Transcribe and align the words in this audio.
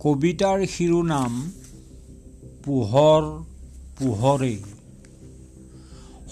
কবিতাৰ 0.00 0.66
শিৰোনাম 0.66 1.52
পোহৰ 2.64 3.44
পোহৰেই 3.98 4.62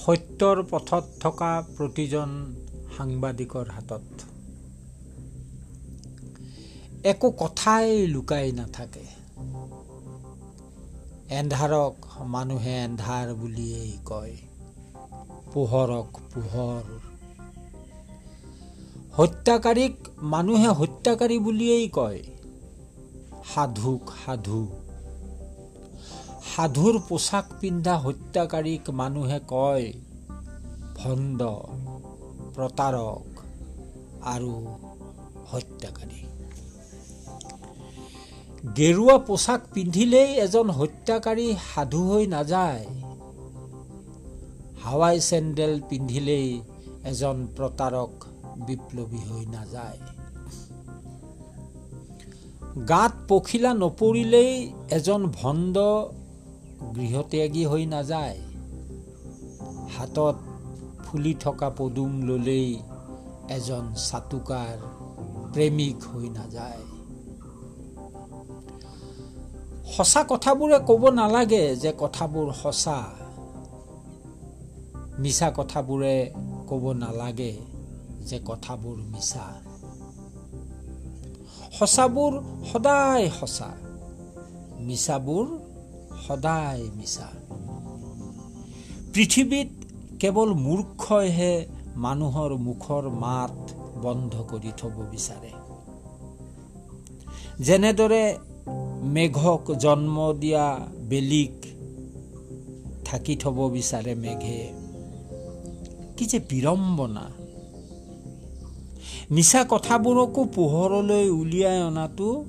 সত্যৰ 0.06 0.62
পথত 0.70 1.04
থকা 1.20 1.64
প্ৰতিজন 1.76 2.54
সাংবাদিকৰ 2.96 3.64
হাতত। 3.64 4.02
একো 7.04 7.30
কথাই 7.30 8.06
লুকাই 8.06 8.52
নাথাকে। 8.52 9.04
এন্ধাৰক 11.30 11.94
মানুহে 12.24 12.84
এন্ধাৰ 12.84 13.34
বুলিয়েই 13.34 13.98
কয়। 14.04 14.36
পোহৰক 15.54 16.18
পোহৰ। 16.34 16.82
হত্যাকাৰীক 19.12 19.94
মানুহে 20.22 20.68
হত্যাকাৰী 20.68 21.38
বুলিয়েই 21.38 21.88
কয়। 21.88 22.22
সাধুক 23.54 24.10
সাধু। 24.24 24.60
সাধুৰ 26.56 27.00
পোচাক 27.08 27.44
পিন্ধা 27.60 27.98
হত্যাকাৰীক 27.98 28.90
মানুহে 28.90 29.40
কয় 29.48 29.92
ভণ্ড 30.96 31.40
প্ৰতাৰক 32.54 33.26
আৰু 34.22 34.52
হত্যাকাৰী। 35.46 36.20
গেৰুৱা 38.76 39.18
পোচাক 39.18 39.60
পিন্ধিলেই 39.74 40.30
এজন 40.34 40.70
হত্যাকাৰী 40.70 41.56
সাধু 41.74 42.12
হৈ 42.12 42.26
নাযায়। 42.26 42.86
হাৱাই 44.84 45.20
চেণ্ডেল 45.20 45.80
পিন্ধিলেই 45.88 46.62
এজন 47.04 47.46
প্ৰতাৰক 47.56 48.12
বিপ্লৱী 48.66 49.20
হৈ 49.30 49.46
নাযায়। 49.46 50.17
গাত 52.88 53.12
পখিলা 53.28 53.74
নপৰিলেই 53.74 54.72
এজন 54.90 55.26
ভণ্ড 55.26 55.78
গৃহত্যাগী 56.96 57.64
হৈ 57.64 57.86
নাযায়। 57.86 58.40
হাতত 59.96 60.36
ফুলি 61.04 61.34
থকা 61.34 61.70
পদুম 61.70 62.22
ললেই 62.22 62.78
এজন 63.48 63.94
চাটুকাৰ 63.94 64.76
প্ৰেমিক 65.52 65.96
হৈ 66.02 66.28
নাযায়। 66.28 66.78
সঁচা 69.96 70.24
কথাবোৰে 70.28 70.78
ক'ব 70.86 71.08
নালাগে 71.10 71.76
যে 71.76 71.92
কথাবোৰ 71.98 72.52
সঁচা। 72.52 73.12
মিছা 75.18 75.52
কথাবোৰে 75.56 76.34
ক'ব 76.68 76.92
নালাগে 76.92 77.56
যে 78.20 78.40
কথাবোৰ 78.46 78.96
মিছা। 78.96 79.67
সঁচাবোৰ 81.72 82.42
সদায় 82.72 83.30
সঁচা 83.30 83.70
মিছাবোৰ 84.80 85.46
সদায় 86.26 86.82
মিছা। 86.96 87.28
পৃথিৱীত 89.14 89.68
কেৱল 90.20 90.54
মূৰ্খইহে 90.54 91.66
মানুহৰ 91.96 92.54
মুখৰ 92.56 93.08
মাত 93.08 93.72
বন্ধ 94.02 94.34
কৰি 94.50 94.72
থব 94.76 94.96
বিচাৰে। 95.10 95.52
যেনেদৰে 97.58 98.38
মেঘক 99.02 99.74
জন্ম 99.74 100.32
দিয়া 100.32 100.86
বেলিক 101.08 101.66
ঢাকি 103.04 103.36
থব 103.36 103.68
বিচাৰে 103.68 104.14
মেঘে 104.14 104.72
কি 106.16 106.26
যে 106.26 106.38
বিড়ম্বনা। 106.38 107.30
মিছা 109.30 109.64
কথাবোৰকো 109.68 110.44
পোহৰলৈ 110.44 111.30
উলিয়াই 111.30 111.82
অনাটো 111.82 112.44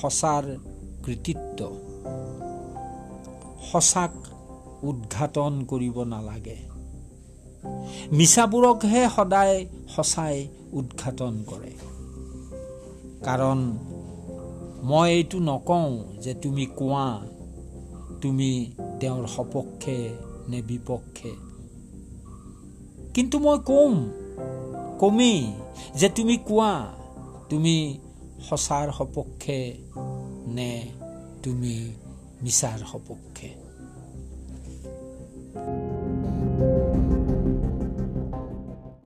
সঁচাৰ 0.00 0.56
কৃতিত্ব। 1.04 1.76
সঁচাক 3.72 4.10
উদঘাটন 4.82 5.64
কৰিব 5.68 6.02
নালাগে। 6.02 6.56
মিছাবোৰকহে 8.12 9.08
সদায় 9.16 9.66
সঁচাই 9.96 10.48
উদঘাটন 10.72 11.44
কৰে। 11.46 11.72
কাৰণ 13.24 13.78
মই 14.82 15.10
এইটো 15.10 15.38
নকওঁ 15.38 16.20
যে 16.22 16.34
তুমি 16.34 16.66
কোৱা 16.66 17.20
তুমি 18.22 18.72
তেওঁৰ 19.00 19.26
সপক্ষে 19.26 20.08
নে 20.48 20.62
বিপক্ষে। 20.62 21.32
কিন্তু 23.14 23.38
মই 23.38 23.58
কম 23.58 24.10
কমেই। 24.98 25.52
যে 25.94 26.08
তুমি 26.08 26.36
কোৱা 26.38 26.72
তুমি 27.50 27.98
সঁচাৰ 28.48 28.92
সপক্ষে 28.92 29.58
নে 30.46 30.72
তুমি 31.42 31.74
মিছাৰ 32.42 32.78
সপক্ষে? 32.92 33.61